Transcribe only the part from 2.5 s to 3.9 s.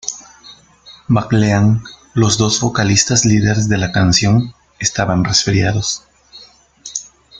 vocalistas líderes de